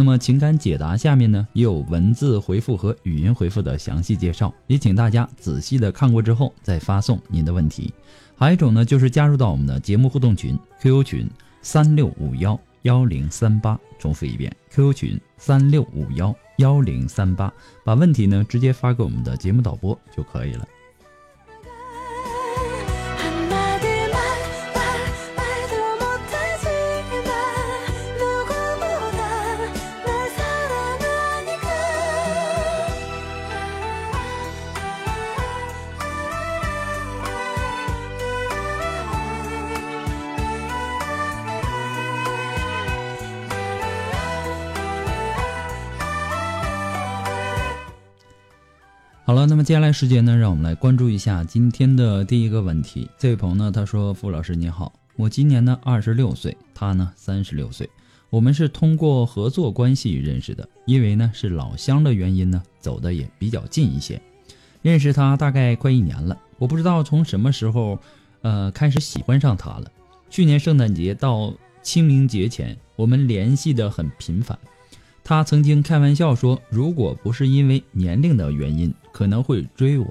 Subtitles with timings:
[0.00, 7.92] 那么情感解答下面呢也有文字回复和语音回复的详细介绍，也请大家仔细的看过之后再发送您的问题。
[8.36, 11.28] 还有一种呢就是加入到我们的节目互动群 QQ 群
[11.62, 17.52] 三六五幺幺零三八，重复一遍 QQ 群三六五幺幺零三八，
[17.84, 20.64] 把问题呢直接发给我们的节目导播就可以了。
[49.28, 53.10] 好了，那么接下来时间呢，让我们来关注一下今天的第一个问题。
[53.18, 57.90] 这位朋友呢，他说：“傅老师你好，我今年呢二十六岁，他呢三十六岁，
[58.30, 64.18] 我们是通过合作关系认识的，因为呢是老乡的原因呢，走的也比较近一些。
[64.80, 67.98] 认识他大概快一年了，我不知道从什么时候，
[68.40, 69.92] 呃开始喜欢上他了。
[70.30, 71.52] 去年圣诞节到
[71.82, 74.58] 清明节前，我们联系的很频繁。”
[75.22, 80.06] 他曾经开玩笑说：“如果不是因为年龄的原因，可能会追我。”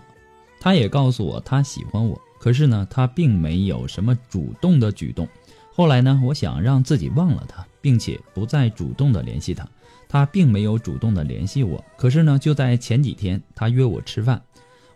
[0.60, 5.26] 他也告诉我他喜欢我，可是呢，他并没有什么主动的举动。
[5.74, 9.66] 后来呢，我想让自己忘了他，并且不再主动的联系他。
[10.10, 14.42] 他并没有主动的联系我，可是呢，就在前几天，他约我吃饭，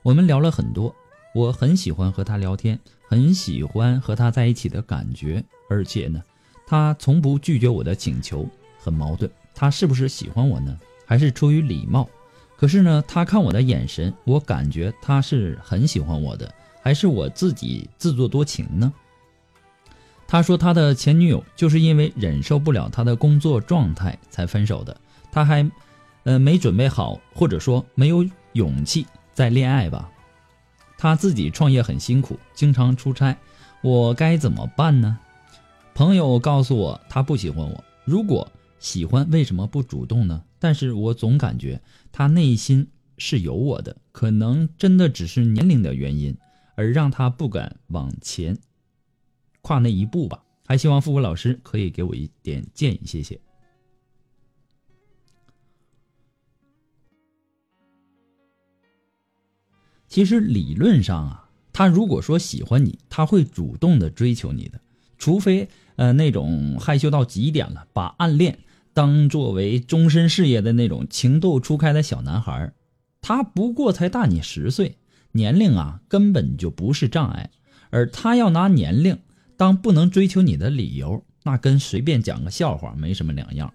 [0.03, 0.93] 我们聊了很多。
[1.33, 2.77] 我很喜欢和他聊天，
[3.07, 6.21] 很喜欢和他在一起的感觉，而且呢，
[6.67, 8.45] 他从不拒绝我的请求，
[8.77, 9.31] 很矛盾。
[9.53, 10.77] 他是不是喜欢我呢？
[11.05, 12.09] 还是出于礼貌？
[12.61, 18.93] 可是呢，他看我的眼神，我感觉他是很喜欢我的，还是我自己自作多情呢？
[20.27, 24.95] 他说他的前女友就是因为忍受不了他的工作状态才分手的，
[25.31, 25.67] 他还，
[26.21, 28.23] 呃，没准备好，或者说没有
[28.53, 30.07] 勇气再恋爱吧。
[30.99, 33.35] 他自己创业很辛苦，经常出差，
[33.81, 35.17] 我该怎么办呢？
[35.95, 38.47] 朋友告诉我，他不喜欢我，如果。
[38.81, 40.43] 喜欢为什么不主动呢？
[40.57, 41.79] 但是我总感觉
[42.11, 42.87] 他内心
[43.19, 46.35] 是有我的，可能真的只是年龄的原因，
[46.75, 48.57] 而让他不敢往前
[49.61, 50.43] 跨那一步吧。
[50.65, 53.39] 还希望复古老师可以给我一点建议，谢谢。
[60.07, 64.81] 其实理论上啊，他如果说喜欢你，他会主动的追求你的，
[65.19, 68.57] 除非呃那种害羞到极点了，把暗恋。
[68.93, 72.73] 当作为终身事业的那种情窦初开的小男孩，
[73.21, 74.97] 他不过才大你十岁，
[75.31, 77.49] 年龄啊根本就不是障碍，
[77.89, 79.17] 而他要拿年龄
[79.55, 83.73] 当不能追求你的理由，那跟随便讲个笑话没什么两样。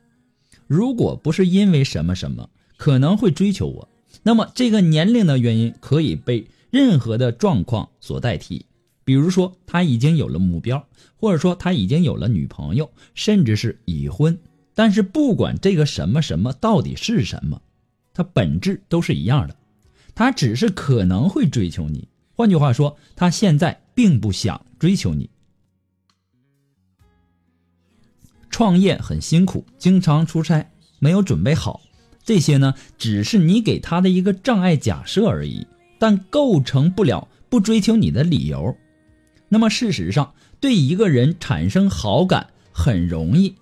[0.66, 3.88] 如果不是因为什么什么可能会追求我，
[4.22, 8.66] 那么这个年龄的原因可以被任何的状况所代替，
[9.04, 14.36] 比如说他已经有了目标，或者说他已经有了女朋友，甚至是已婚。
[14.76, 17.62] 但是不管这个什么什么到底是什么，
[18.12, 19.56] 它本质都是一样的，
[20.14, 22.06] 他只是可能会追求你。
[22.34, 25.30] 换句话说，他现在并不想追求你。
[28.50, 31.80] 创业很辛苦，经常出差，没有准备好，
[32.22, 35.66] 这些呢，只是你给他的一个障碍假设而已，
[35.98, 38.76] 但构成不了不追求你的理由。
[39.48, 43.54] 那么事实上，对一个人产生好感很容易。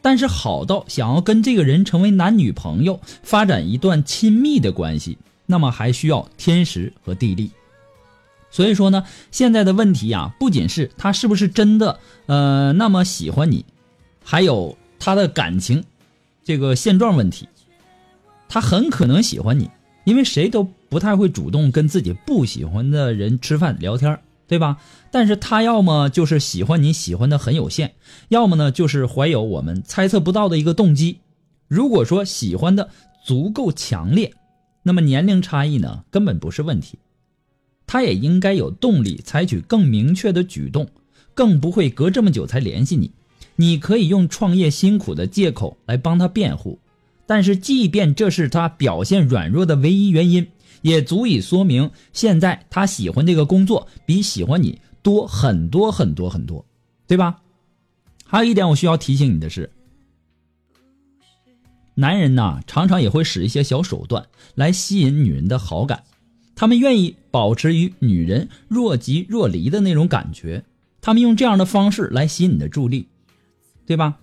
[0.00, 7.50] 但是好到想要跟这个人成为男女朋友，发展一段亲密的关系，那么还需要天时和地利。
[8.50, 13.64] 所以说呢，现在的问题呀，不仅是他是不是真的呃那么喜欢你，
[14.24, 15.84] 还有他的感情
[16.44, 17.46] 这个现状问题，
[18.48, 19.68] 他很可能喜欢你，
[20.04, 24.18] 因为谁都不太会主动跟自己不喜欢的人吃饭聊天，
[24.48, 24.78] 对吧？
[25.12, 27.92] 但是他要么就是喜欢你喜欢的很有限，
[28.28, 31.18] 要么呢就是怀有我们猜测不到的一个动机。
[31.68, 32.88] 如果说喜欢的
[33.24, 34.32] 足够强烈，
[34.82, 36.98] 那么年龄差异呢根本不是问题，
[37.86, 40.88] 他也应该有动力采取更明确的举动，
[41.34, 43.12] 更不会隔这么久才联系你。
[43.56, 46.78] 你可以用创业辛苦的借口来帮他辩护，
[47.26, 50.46] 但是即便这是他表现软弱的唯一原因，
[50.82, 56.64] 也足以说明现在他喜欢这个工作比喜欢你多很多很多很多，
[57.06, 57.40] 对吧？
[58.26, 59.70] 还有一点我需要提醒你的是，
[61.94, 66.04] 男人呐常常也会使一些小手段来吸引女人的好感，
[66.54, 70.64] 他们愿意保持与女人若即若离的那种感觉，
[71.00, 73.08] 他们用这样的方式来吸引你的注意力。
[73.86, 74.18] 对吧？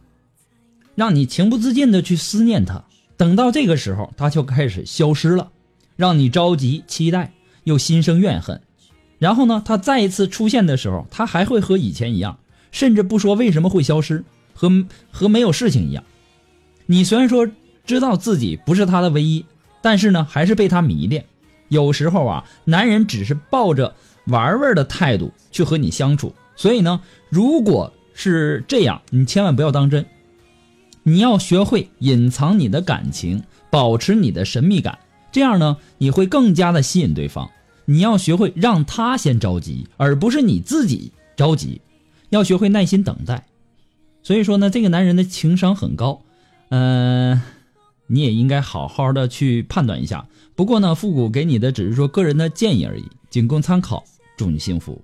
[0.93, 2.85] 让你情不自禁的去思念他，
[3.17, 5.51] 等到这个时候，他就开始消失了，
[5.95, 7.33] 让你着急、期待
[7.63, 8.61] 又心生怨恨。
[9.19, 12.37] 然后呢，他再一次出现的时候，他还会和以前一样，
[12.71, 16.03] 甚至不说为什么会消失，和和没有事情一样。
[16.85, 17.47] 你虽然说
[17.85, 19.45] 知道自己不是他的唯一，
[19.81, 21.25] 但是呢，还是被他迷恋。
[21.69, 23.95] 有时候啊，男人只是抱着
[24.27, 27.91] 玩玩的态度去和你相处，所以呢，如果。
[28.17, 30.05] 是这样，你千万不要当真。
[31.03, 34.97] 你要学会隐藏你的感情，保持你的神秘感，
[35.35, 37.51] 这样呢，你会更加的吸引对方。
[37.83, 41.81] 你要学会让他先着急，而不是你自己着急。
[42.29, 43.45] 要学会耐心等待。
[44.23, 46.21] 所以说呢，这个男人的情商很高，
[46.69, 47.41] 嗯，
[48.07, 50.25] 你也应该好好的去判断一下。
[50.55, 54.05] 不过呢，复古给你的只是说个人的建议而已，仅供参考。
[54.37, 55.03] 祝你幸福。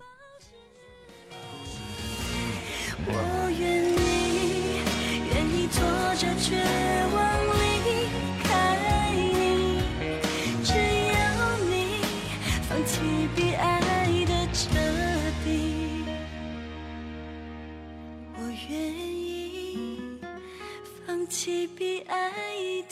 [21.67, 22.17] 比爱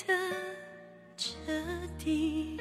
[0.08, 0.14] 的
[1.18, 1.28] 彻
[1.98, 2.58] 底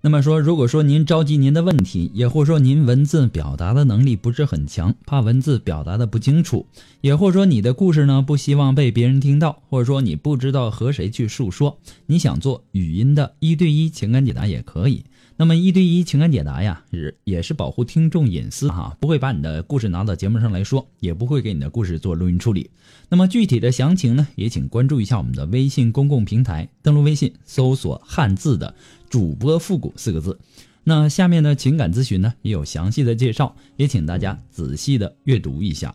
[0.00, 6.66] 那么说，如果说您着急您的问题，也或说您文字表达的能力不是很强，怕文字表达的不清楚，
[7.02, 15.04] 也或说你的故事呢不希望被别人听到，或者说你不知道和谁去诉说，你想做语音的一对一情感解答也可以。
[15.36, 22.70] 那么一对一情感解答呀，是也是保护听众隐私哈，不会把你的故事拿到节目上来说，也不会给你的故事做录音处理。
[23.08, 28.74] 那么具体的详情呢，也请关注一下我们的微信公共平台，登录微信搜索汉字的
[29.08, 30.38] 主播复古四个字。
[30.82, 35.94] 那下面的情感咨询呢，也有详细的介绍，也请大家仔细的阅读一下。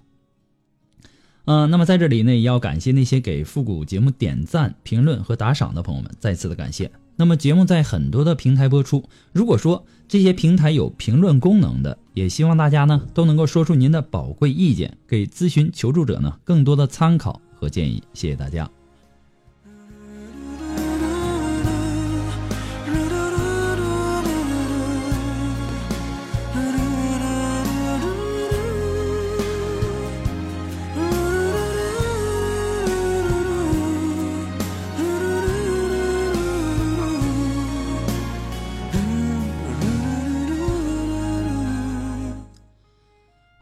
[1.46, 6.90] 嗯，那么在这里呢，也要感谢那些给复古节目点赞、评论和打赏的朋友们，再次的感谢。
[7.16, 18.02] 那么节目在很多的平台播出，如果说这些平台有评论功能的，也希望大家呢都能够说出您的宝贵意见，给咨询求助者呢更多的参考和建议。
[18.14, 18.70] 谢谢大家。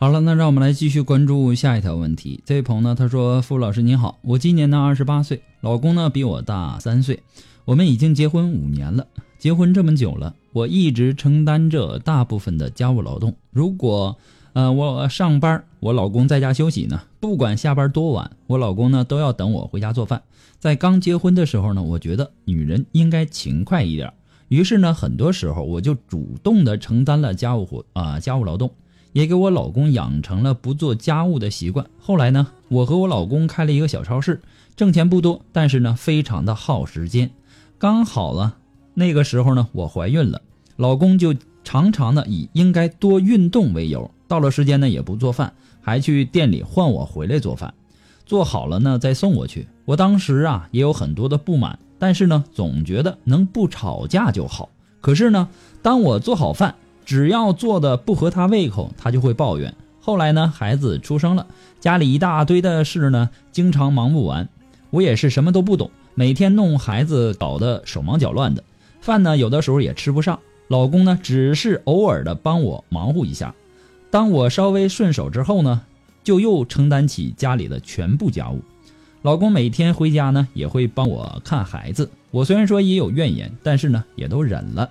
[0.02, 2.42] 好了，那让我们来继续关注下一条问题。
[2.44, 7.22] 这位朋友呢，他说：“傅老师您好，我今年呢二十八岁，老公呢比我大三岁，
[7.66, 9.06] 我们已经结婚五年了。
[9.38, 13.36] 结婚这么久了，我一直承担着大部分的家务劳动。
[13.52, 14.18] 如果
[14.54, 20.24] 呃我上班，我老公在家休息呢，不管下班多晚，我老公呢都要等我回家做饭。
[20.58, 24.12] 在刚结婚的时候呢，我觉得女人应该勤快一点，
[24.48, 28.72] 于是呢，很多时候我就主动的承担了家务活啊家务劳动。”
[29.14, 31.86] 也给我老公养成了不做家务的习惯。
[32.00, 34.42] 后来呢，我和我老公开了一个小超市，
[34.76, 37.32] 挣钱不多，但是呢，非常的耗时间。
[37.78, 38.56] 刚好了，
[38.94, 40.42] 那个时候呢，我怀孕了，
[40.78, 47.74] 老公就常常的以应该多运动为由，到了时间呢也不做饭，还去店里换我回来做饭，
[48.26, 49.68] 做好了呢再送我去。
[49.86, 54.70] 我当时啊也有很多的不满，但是呢，总觉得能不吵架就好。
[55.02, 55.50] 可是呢，
[55.82, 56.76] 当我做好饭。
[57.06, 59.74] 只要做的不合他胃口，他就会抱怨。
[60.00, 61.46] 后来呢，孩子出生了，
[61.80, 64.50] 家里一大堆的事呢，经常忙不完。
[64.90, 68.64] 我也是什么都不懂，每天弄孩子搞得手忙脚乱的，
[69.00, 70.40] 饭呢有的时候也吃不上。
[70.68, 73.54] 老公呢只是偶尔的帮我忙活一下，
[74.10, 75.82] 当我稍微顺手之后呢，
[76.24, 78.62] 就又承担起家里的全部家务。
[79.22, 84.90] 老公每天回家呢也会帮我看孩子，我虽然说也有怨言，但是呢也都忍了。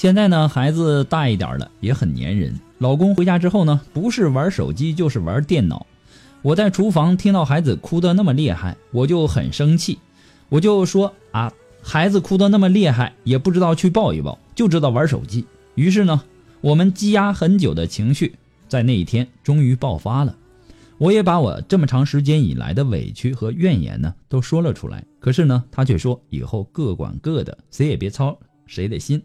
[0.00, 2.58] 现在呢孩子大一点了，也很粘人。
[2.78, 5.86] 老公回家之后呢，不是玩手机就是玩电脑。
[6.40, 9.98] 我在厨房听到孩子哭得那么厉害，我就很生气，
[10.48, 11.52] 我就说啊。
[11.82, 15.44] 孩子哭得那么厉害，也不知道去抱一抱，就知道玩手机。
[15.74, 16.22] 于是呢，
[16.62, 18.36] 我们积压很久的情绪，
[18.68, 20.34] 在那一天终于爆发了。
[20.96, 25.04] 我也把我这么长时间以来的委屈和怨言呢，都说了出来。
[25.18, 29.22] 可是呢，他却说以后各管各的，谁也别操谁的心。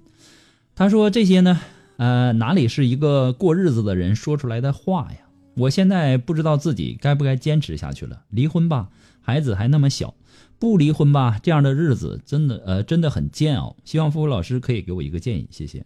[0.75, 1.61] 他说这些呢，
[1.95, 5.19] 呃，哪里是一个过日子的人说出来的话呀？
[5.55, 8.25] 我现在不知道自己该不该坚持下去了。
[8.29, 8.89] 离婚吧，
[9.21, 10.13] 孩子还那么小。
[10.59, 13.77] 不离婚吧，这样的日子真的呃真的很煎熬。
[13.85, 15.85] 希望付付老师可以给我一个建议，谢谢。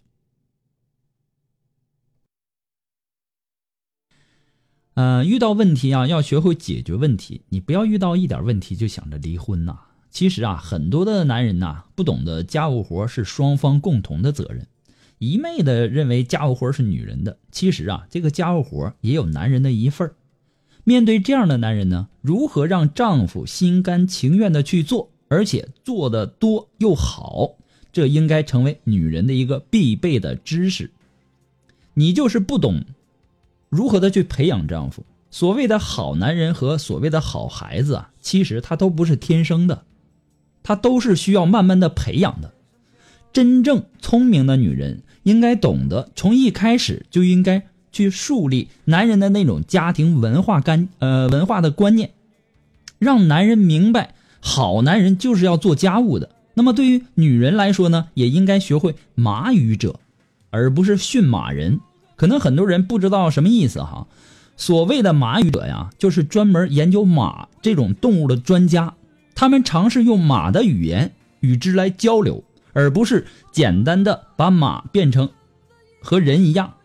[4.96, 9.78] 呃，遇到问题啊，要学会解决问题，你不要遇到一点问题就想着离婚呐。
[10.10, 14.68] 其实啊，很多的男人呐，不懂得家务活是双方共同的责任，
[15.20, 17.38] 一昧的认为家务活是女人的。
[17.52, 20.12] 其实啊，这个家务活也有男人的一份。
[20.86, 27.58] 面对这样的男人呢，如何让丈夫心甘情愿的去做，而且做的多又好，
[27.92, 30.90] 这应该成为女人的一个必备的知识。
[31.94, 32.86] 你就是不懂
[33.68, 35.06] 如何的去培养丈夫。
[35.30, 39.84] 所谓的好男人和所谓的好孩子啊，其实他都不是天生的，
[40.64, 42.54] 他都是需要慢慢的培养的。
[43.34, 47.64] 真正聪明的女人应该懂得，从一开始就应该。
[47.92, 52.12] 去树立男人的那种家庭文化干呃文化的观念，
[53.00, 56.30] 让男人明白好男人就是要做家务的。
[56.54, 60.00] 那么对于女人来说呢，也应该学会马语者，
[60.52, 61.80] 而不是驯马人。
[62.16, 64.06] 可能很多人不知道什么意思哈。
[64.56, 68.94] 所谓的马语者呀，就是专门研究马这种动物的专家，
[69.34, 72.44] 他们尝试用马的语言与之来交流，
[72.80, 75.30] 而不是简单的把马变成
[76.02, 76.76] 和人一样。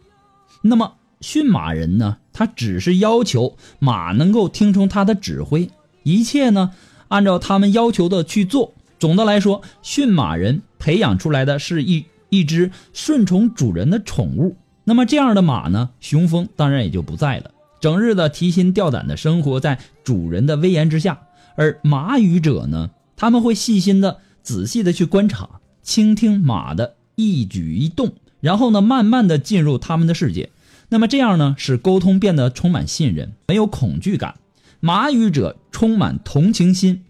[0.60, 2.16] 那么驯马人呢？
[2.32, 5.70] 他只是要求马能够听从他的指挥，
[6.02, 6.72] 一切呢
[7.06, 8.74] 按照他们要求的去做。
[8.98, 14.56] 总的来说，驯马人培养出来的是一一只顺从主人的宠物。
[14.82, 21.20] 那么这样的马呢，雄风当然也就不在了，整日的提心吊胆的生活在主人的威严之下。
[21.54, 30.50] 而马语者呢，他们会细心的、仔细的去观察、倾听马的一举一动，然后呢，慢慢的进入他们的世界。
[30.88, 34.36] 那么这样呢，使沟通变得充满信任，没有恐惧感。
[34.80, 37.04] 马语者充满同情心、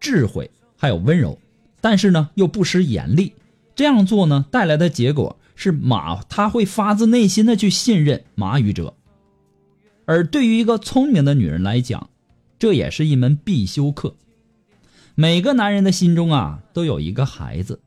[0.00, 1.38] 智慧，还有温柔，
[1.80, 3.34] 但是呢又不失严厉。
[3.76, 8.94] 这样做呢带来的结果是马他会发自内心的去信任马语者。
[10.06, 12.10] 而对于一个聪明的女人来讲，
[12.58, 14.14] 这也是一门必修课。
[15.14, 17.80] 每个男人的心中啊都有一个孩子，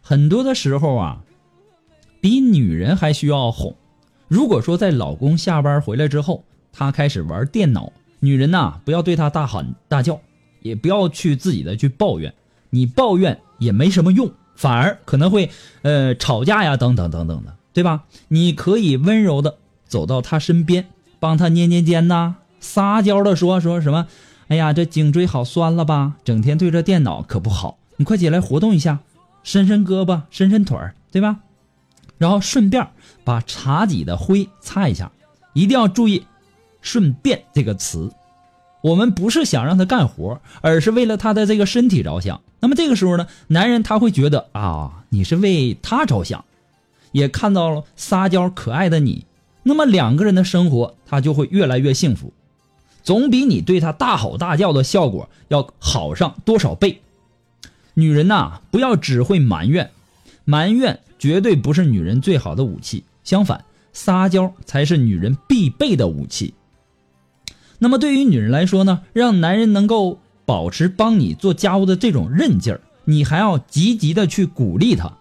[0.00, 1.20] 很多的时候啊。
[2.20, 3.76] 比女人还需要哄。
[4.28, 10.18] 如果说在老公下班回来之后，他开始玩电脑，女人呐，不要对他大喊大叫，
[10.62, 12.32] 也不要去自己的去抱怨，
[12.70, 15.50] 你抱怨也没什么用，反而可能会
[15.82, 18.04] 呃吵架呀，等等等等的，对吧？
[18.28, 20.86] 你可以温柔的走到他身边，
[21.20, 24.06] 帮他捏捏肩呐，撒娇的说说什么，
[24.48, 26.14] 哎呀，这颈椎好酸了吧？
[26.24, 28.98] 整天对着电脑可不好，你快起来活动一下，
[29.42, 31.40] 伸伸胳膊，伸伸腿儿，对吧？
[32.18, 32.86] 然后顺便
[33.24, 35.10] 把茶几的灰擦一下，
[35.52, 36.26] 一定要注意
[36.80, 38.12] “顺便”这个词。
[38.82, 42.40] 我们不是想让他干活，而是为了他的这个身体着想。
[42.60, 46.44] 那么这个时候呢，男人他会觉得啊，你是为他着想，
[47.10, 49.24] 也看到了撒娇可爱的你。
[49.62, 52.32] 那么两个人的生活他就会越来越幸福，
[53.04, 57.00] 总比你对他大吼大叫的效果要好上多少倍。
[57.94, 59.92] 女人呐，不要只会埋怨，
[60.44, 60.98] 埋怨。
[61.16, 66.52] 绝对不是女人最好的武器，相反，撒娇才是女人必备的武器。
[67.78, 75.12] 那么，对于女人来说呢，让男人能够保持帮你做家务的这种韧劲儿，你还要积极的去鼓励他。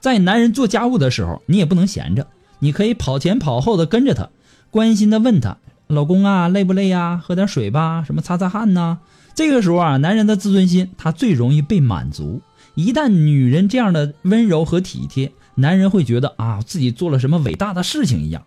[0.00, 2.28] 在男人做家务的时候，你也不能闲着，
[2.60, 4.30] 你可以跑前跑后的跟着他，
[4.70, 5.58] 关心的问他
[5.90, 7.20] ：“老公啊，累不累呀？
[7.22, 8.98] 喝点水吧，什么擦擦汗呐。”
[9.34, 12.42] 这个时候啊，男人的自尊心他最容易被满足。
[12.74, 18.44] 一旦女人这样的温柔和体贴，男人会觉得啊，自己做了什么伟大的事情一样。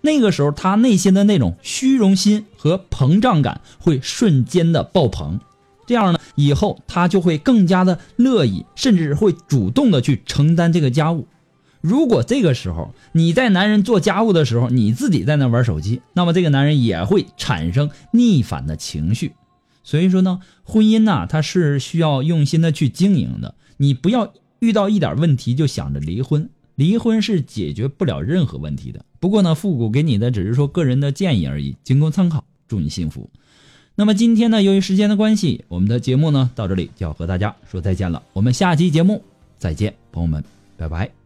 [0.00, 5.38] 那个时候，他内心的那种虚荣心和膨胀感会瞬间的爆棚。
[5.86, 11.26] 这样呢，以后他就会更加的乐意，甚至会主动的去承担这个家务。
[11.82, 19.32] 如果这个时候你在男人做家务的时候，你自己在那玩手机，那么这个男人也会产生逆反的情绪。
[19.84, 23.56] 所以说呢，婚姻呐，它是需要用心的去经营的。
[23.76, 29.04] 你不要遇到一点问题就想着离婚，离婚是解决不了任何问题的。
[29.18, 32.44] 不过呢，复古给你的只是说个人的建议而已，仅供参考。
[32.68, 33.28] 祝你幸福。
[33.94, 38.22] 那么今天呢，由于时间的关系，我们的节目呢到这里就要和大家说再见了。
[38.32, 39.22] 我们下期节目
[39.58, 40.42] 再见，朋友们，
[40.78, 41.21] 拜拜。